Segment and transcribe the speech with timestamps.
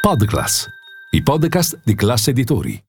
[0.00, 0.66] Podclass,
[1.10, 2.80] i podcast di classe editori.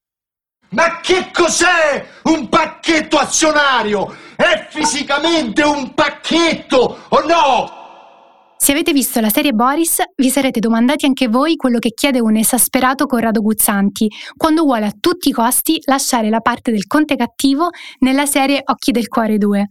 [0.70, 4.14] Ma che cos'è un pacchetto azionario?
[4.36, 8.54] È fisicamente un pacchetto o no?
[8.56, 12.36] Se avete visto la serie Boris, vi sarete domandati anche voi quello che chiede un
[12.36, 17.70] esasperato Corrado Guzzanti quando vuole a tutti i costi lasciare la parte del conte cattivo
[17.98, 19.66] nella serie Occhi del Cuore 2.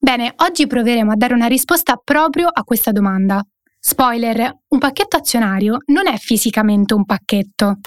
[0.00, 3.42] Bene, oggi proveremo a dare una risposta proprio a questa domanda.
[3.90, 7.78] Spoiler, un pacchetto azionario non è fisicamente un pacchetto.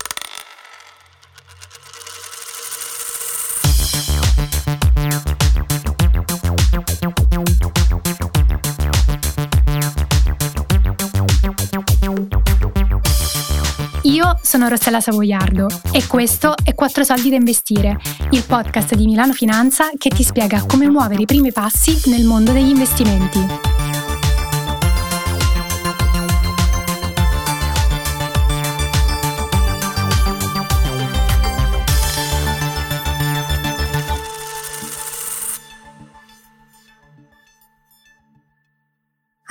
[14.01, 17.99] Io sono Rossella Savoiardo e questo è Quattro soldi da investire,
[18.31, 22.51] il podcast di Milano Finanza che ti spiega come muovere i primi passi nel mondo
[22.51, 23.70] degli investimenti.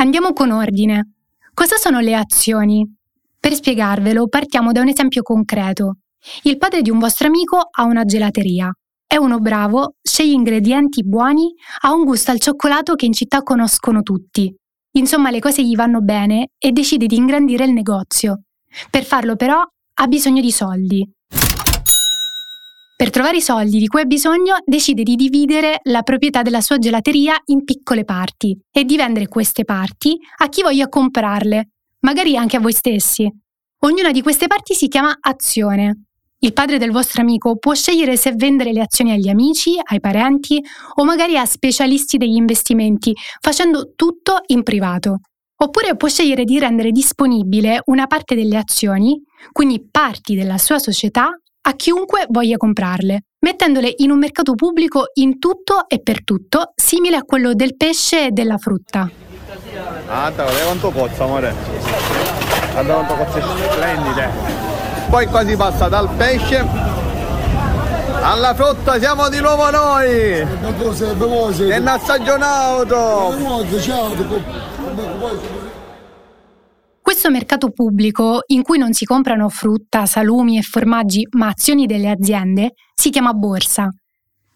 [0.01, 1.13] Andiamo con ordine.
[1.53, 2.91] Cosa sono le azioni?
[3.39, 5.99] Per spiegarvelo partiamo da un esempio concreto.
[6.45, 8.73] Il padre di un vostro amico ha una gelateria.
[9.07, 14.01] È uno bravo, sceglie ingredienti buoni, ha un gusto al cioccolato che in città conoscono
[14.01, 14.51] tutti.
[14.93, 18.45] Insomma, le cose gli vanno bene e decide di ingrandire il negozio.
[18.89, 21.07] Per farlo però ha bisogno di soldi.
[23.01, 26.77] Per trovare i soldi di cui ha bisogno, decide di dividere la proprietà della sua
[26.77, 32.59] gelateria in piccole parti e di vendere queste parti a chi voglia comprarle, magari anche
[32.59, 33.27] a voi stessi.
[33.79, 36.09] Ognuna di queste parti si chiama azione.
[36.41, 40.63] Il padre del vostro amico può scegliere se vendere le azioni agli amici, ai parenti
[40.97, 45.21] o magari a specialisti degli investimenti, facendo tutto in privato.
[45.57, 49.19] Oppure può scegliere di rendere disponibile una parte delle azioni,
[49.53, 51.31] quindi parti della sua società,
[51.63, 57.17] a chiunque voglia comprarle, mettendole in un mercato pubblico in tutto e per tutto, simile
[57.17, 59.11] a quello del pesce e della frutta.
[60.07, 61.55] Guarda, guarda quanto cozza, amore.
[62.73, 64.31] Guarda quanto cozze splendide.
[65.11, 66.99] Poi qua si passa dal pesce
[68.23, 70.37] alla frutta, siamo di nuovo noi!
[70.37, 73.35] È una stagionato!
[73.39, 73.65] No,
[77.21, 82.09] Questo mercato pubblico, in cui non si comprano frutta, salumi e formaggi, ma azioni delle
[82.09, 83.91] aziende, si chiama borsa.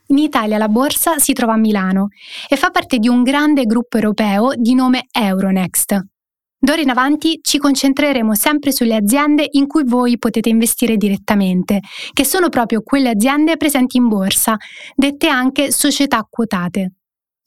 [0.07, 2.09] In Italia la borsa si trova a Milano
[2.49, 6.07] e fa parte di un grande gruppo europeo di nome Euronext.
[6.59, 11.81] D'ora in avanti ci concentreremo sempre sulle aziende in cui voi potete investire direttamente,
[12.15, 14.57] che sono proprio quelle aziende presenti in borsa,
[14.95, 16.93] dette anche società quotate.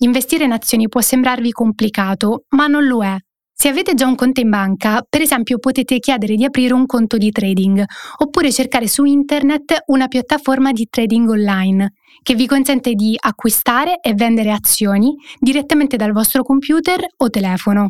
[0.04, 3.18] Investire in azioni può sembrarvi complicato, ma non lo è.
[3.60, 7.18] Se avete già un conto in banca, per esempio potete chiedere di aprire un conto
[7.18, 7.84] di trading
[8.18, 14.14] oppure cercare su internet una piattaforma di trading online che vi consente di acquistare e
[14.14, 17.90] vendere azioni direttamente dal vostro computer o telefono.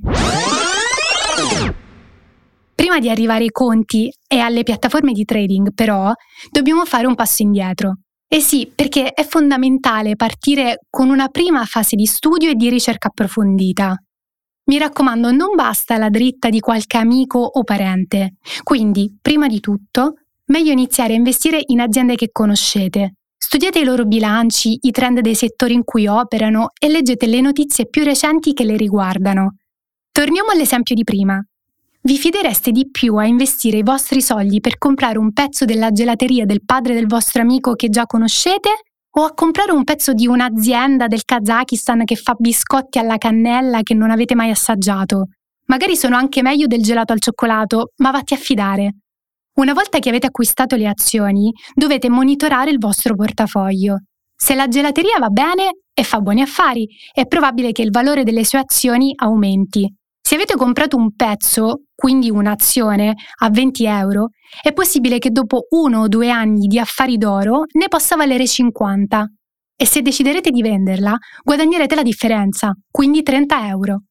[2.73, 6.13] Prima di arrivare ai conti e alle piattaforme di trading, però,
[6.49, 7.97] dobbiamo fare un passo indietro.
[8.25, 13.09] Eh sì, perché è fondamentale partire con una prima fase di studio e di ricerca
[13.09, 13.97] approfondita.
[14.69, 18.35] Mi raccomando, non basta la dritta di qualche amico o parente.
[18.63, 20.15] Quindi, prima di tutto,
[20.47, 23.13] meglio iniziare a investire in aziende che conoscete.
[23.37, 27.87] Studiate i loro bilanci, i trend dei settori in cui operano e leggete le notizie
[27.87, 29.55] più recenti che le riguardano.
[30.11, 31.41] Torniamo all'esempio di prima.
[32.01, 36.45] Vi fidereste di più a investire i vostri soldi per comprare un pezzo della gelateria
[36.45, 41.07] del padre del vostro amico che già conoscete o a comprare un pezzo di un'azienda
[41.07, 45.29] del Kazakistan che fa biscotti alla cannella che non avete mai assaggiato.
[45.67, 48.95] Magari sono anche meglio del gelato al cioccolato, ma vatti a fidare.
[49.55, 54.03] Una volta che avete acquistato le azioni, dovete monitorare il vostro portafoglio.
[54.35, 58.45] Se la gelateria va bene e fa buoni affari, è probabile che il valore delle
[58.45, 59.91] sue azioni aumenti.
[60.37, 64.29] Avete comprato un pezzo, quindi un'azione, a 20 euro,
[64.61, 69.25] è possibile che dopo uno o due anni di affari d'oro ne possa valere 50.
[69.75, 74.03] E se deciderete di venderla, guadagnerete la differenza, quindi 30 euro.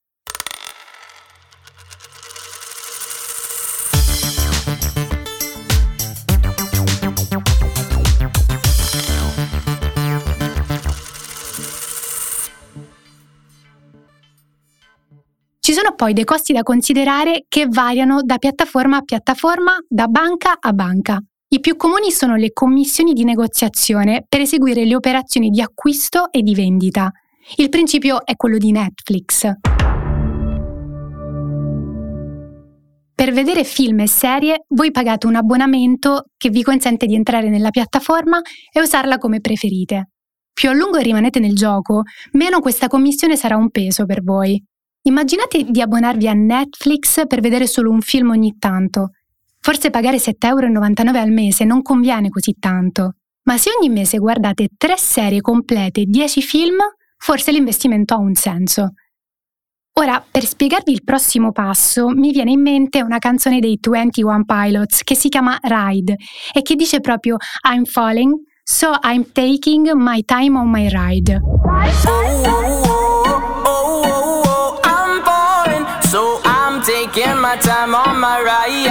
[15.76, 20.72] Sono poi dei costi da considerare che variano da piattaforma a piattaforma, da banca a
[20.72, 21.20] banca.
[21.48, 26.40] I più comuni sono le commissioni di negoziazione per eseguire le operazioni di acquisto e
[26.40, 27.10] di vendita.
[27.56, 29.50] Il principio è quello di Netflix.
[33.14, 37.68] Per vedere film e serie voi pagate un abbonamento che vi consente di entrare nella
[37.68, 38.40] piattaforma
[38.72, 40.12] e usarla come preferite.
[40.54, 42.00] Più a lungo rimanete nel gioco,
[42.32, 44.58] meno questa commissione sarà un peso per voi.
[45.06, 49.10] Immaginate di abbonarvi a Netflix per vedere solo un film ogni tanto.
[49.60, 53.14] Forse pagare 7,99 euro al mese non conviene così tanto.
[53.44, 56.74] Ma se ogni mese guardate 3 serie complete e 10 film,
[57.18, 58.94] forse l'investimento ha un senso.
[59.98, 65.04] Ora, per spiegarvi il prossimo passo, mi viene in mente una canzone dei 21 Pilots
[65.04, 66.16] che si chiama Ride
[66.52, 71.40] e che dice proprio I'm falling, so I'm taking my time on my ride.
[77.16, 78.84] Taking my time on my ride.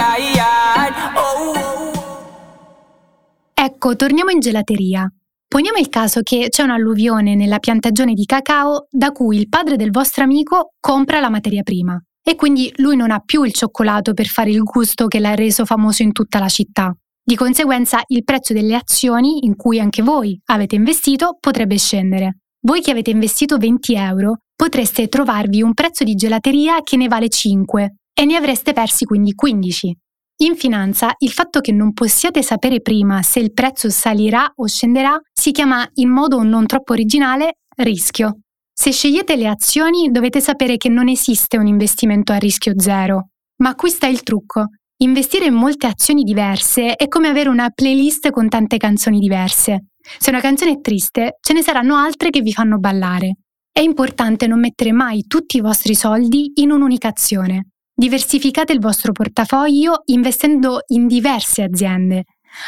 [3.54, 5.08] Ecco, torniamo in gelateria.
[5.46, 9.92] Poniamo il caso che c'è un'alluvione nella piantagione di cacao da cui il padre del
[9.92, 14.26] vostro amico compra la materia prima e quindi lui non ha più il cioccolato per
[14.26, 16.92] fare il gusto che l'ha reso famoso in tutta la città.
[17.22, 22.38] Di conseguenza il prezzo delle azioni in cui anche voi avete investito potrebbe scendere.
[22.60, 27.28] Voi che avete investito 20 euro potreste trovarvi un prezzo di gelateria che ne vale
[27.28, 29.94] 5 e ne avreste persi quindi 15.
[30.38, 35.18] In finanza, il fatto che non possiate sapere prima se il prezzo salirà o scenderà
[35.32, 38.40] si chiama in modo non troppo originale rischio.
[38.72, 43.28] Se scegliete le azioni dovete sapere che non esiste un investimento a rischio zero.
[43.62, 44.66] Ma qui sta il trucco.
[44.98, 49.88] Investire in molte azioni diverse è come avere una playlist con tante canzoni diverse.
[50.18, 53.36] Se una canzone è triste, ce ne saranno altre che vi fanno ballare.
[53.70, 57.75] È importante non mettere mai tutti i vostri soldi in un'unica azione.
[57.98, 62.24] Diversificate il vostro portafoglio investendo in diverse aziende,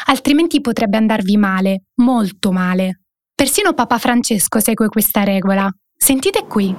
[0.07, 3.01] altrimenti potrebbe andarvi male, molto male.
[3.35, 5.69] Persino Papa Francesco segue questa regola.
[5.95, 6.75] Sentite qui.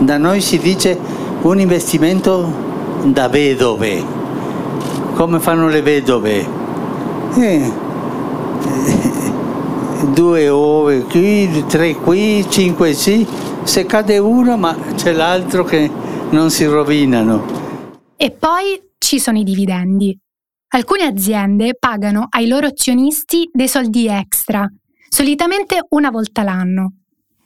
[0.00, 0.98] Da noi si dice
[1.40, 4.04] un investimento da vedove.
[5.14, 6.46] Come fanno le vedove?
[7.38, 7.72] Eh,
[10.12, 13.26] due ove qui, tre qui, cinque sì.
[13.62, 15.90] Se cade uno, ma c'è l'altro che
[16.30, 17.92] non si rovinano.
[18.16, 20.16] E poi ci sono i dividendi.
[20.74, 24.66] Alcune aziende pagano ai loro azionisti dei soldi extra,
[25.08, 26.94] solitamente una volta l'anno.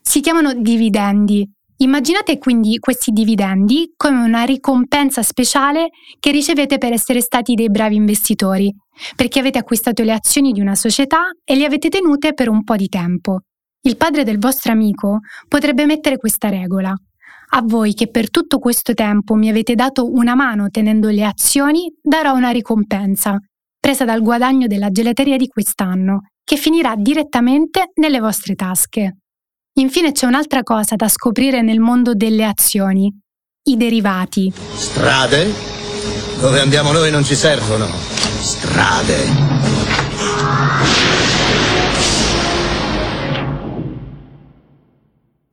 [0.01, 1.47] Si chiamano dividendi.
[1.81, 7.95] Immaginate quindi questi dividendi come una ricompensa speciale che ricevete per essere stati dei bravi
[7.95, 8.75] investitori,
[9.15, 12.75] perché avete acquistato le azioni di una società e le avete tenute per un po'
[12.75, 13.43] di tempo.
[13.83, 16.95] Il padre del vostro amico potrebbe mettere questa regola.
[17.51, 21.91] A voi che per tutto questo tempo mi avete dato una mano tenendo le azioni,
[22.03, 23.39] darò una ricompensa,
[23.81, 29.17] presa dal guadagno della gelateria di quest'anno, che finirà direttamente nelle vostre tasche.
[29.79, 33.11] Infine c'è un'altra cosa da scoprire nel mondo delle azioni,
[33.69, 34.53] i derivati.
[34.75, 35.51] Strade?
[36.41, 37.87] Dove andiamo noi non ci servono.
[37.87, 39.17] Strade.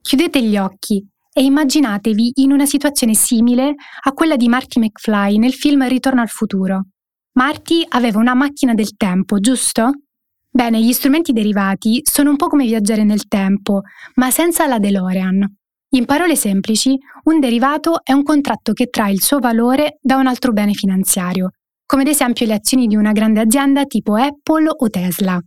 [0.01, 5.51] Chiudete gli occhi e immaginatevi in una situazione simile a quella di Marty McFly nel
[5.51, 6.85] film Ritorno al futuro.
[7.33, 9.91] Marty aveva una macchina del tempo, giusto?
[10.49, 13.81] Bene, gli strumenti derivati sono un po' come viaggiare nel tempo,
[14.13, 15.45] ma senza la DeLorean.
[15.95, 20.27] In parole semplici, un derivato è un contratto che trae il suo valore da un
[20.27, 21.49] altro bene finanziario,
[21.85, 25.37] come ad esempio le azioni di una grande azienda tipo Apple o Tesla.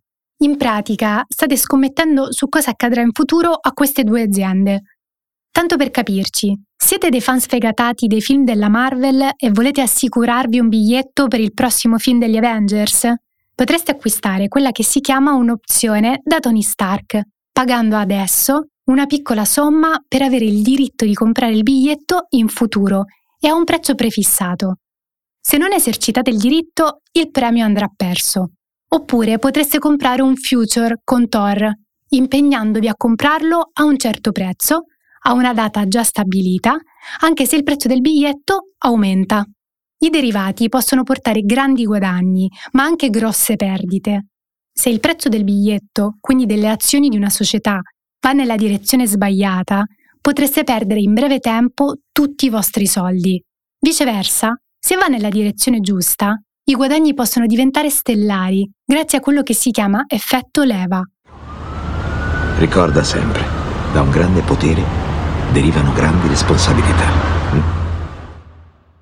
[0.41, 4.83] In pratica, state scommettendo su cosa accadrà in futuro a queste due aziende,
[5.59, 10.69] Tanto per capirci, siete dei fan sfegatati dei film della Marvel e volete assicurarvi un
[10.69, 13.13] biglietto per il prossimo film degli Avengers?
[13.57, 20.01] Potreste acquistare quella che si chiama un'opzione da Tony Stark, pagando adesso una piccola somma
[20.07, 23.07] per avere il diritto di comprare il biglietto in futuro
[23.41, 24.77] e a un prezzo prefissato.
[25.41, 28.53] Se non esercitate il diritto, il premio andrà perso.
[28.91, 31.69] Oppure potreste comprare un future con Thor,
[32.11, 34.85] impegnandovi a comprarlo a un certo prezzo
[35.29, 36.77] a una data già stabilita,
[37.21, 39.45] anche se il prezzo del biglietto aumenta.
[40.01, 44.29] I derivati possono portare grandi guadagni, ma anche grosse perdite.
[44.73, 47.79] Se il prezzo del biglietto, quindi delle azioni di una società,
[48.21, 49.85] va nella direzione sbagliata,
[50.21, 53.43] potreste perdere in breve tempo tutti i vostri soldi.
[53.79, 59.55] Viceversa, se va nella direzione giusta, i guadagni possono diventare stellari grazie a quello che
[59.55, 61.03] si chiama effetto leva.
[62.59, 63.45] Ricorda sempre,
[63.93, 65.08] da un grande potere
[65.53, 67.07] derivano grandi responsabilità.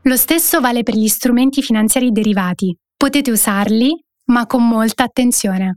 [0.03, 2.77] Lo stesso vale per gli strumenti finanziari derivati.
[2.97, 3.93] Potete usarli,
[4.27, 5.77] ma con molta attenzione.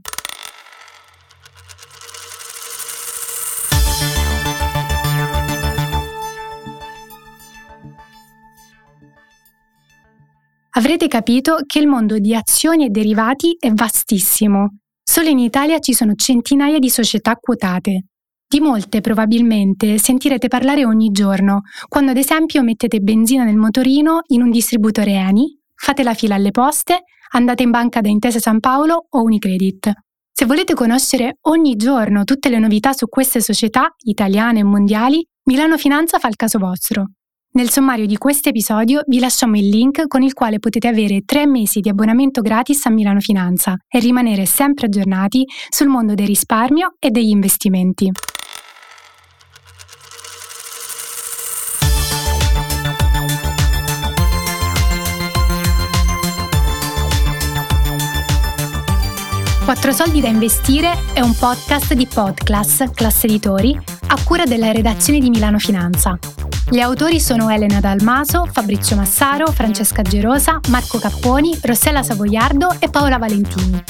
[10.72, 14.76] Avrete capito che il mondo di azioni e derivati è vastissimo.
[15.02, 18.04] Solo in Italia ci sono centinaia di società quotate.
[18.52, 24.42] Di molte probabilmente sentirete parlare ogni giorno, quando ad esempio mettete benzina nel motorino in
[24.42, 29.06] un distributore Eni, fate la fila alle poste, andate in banca da Intesa San Paolo
[29.08, 29.92] o Unicredit.
[30.32, 35.78] Se volete conoscere ogni giorno tutte le novità su queste società, italiane e mondiali, Milano
[35.78, 37.04] Finanza fa il caso vostro.
[37.52, 41.46] Nel sommario di questo episodio vi lasciamo il link con il quale potete avere tre
[41.46, 46.96] mesi di abbonamento gratis a Milano Finanza e rimanere sempre aggiornati sul mondo del risparmio
[46.98, 48.10] e degli investimenti.
[59.70, 65.20] Quattro soldi da investire è un podcast di Podclass, classe editori, a cura della redazione
[65.20, 66.18] di Milano Finanza.
[66.68, 73.18] Gli autori sono Elena Dalmaso, Fabrizio Massaro, Francesca Gerosa, Marco Capponi, Rossella Savoiardo e Paola
[73.18, 73.80] Valentini.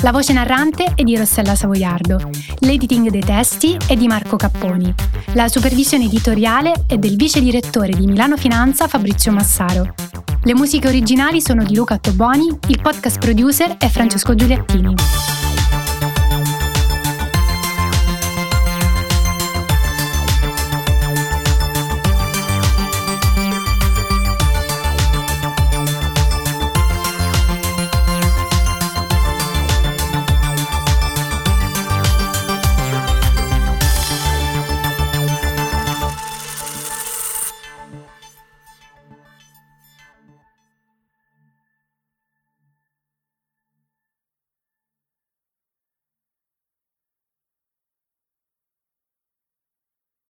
[0.00, 4.92] La voce narrante è di Rossella Savoiardo, l'editing dei testi è di Marco Capponi,
[5.34, 9.94] la supervisione editoriale è del vice direttore di Milano Finanza Fabrizio Massaro.
[10.44, 15.51] Le musiche originali sono di Luca Toboni, il podcast producer è Francesco Giuliattini.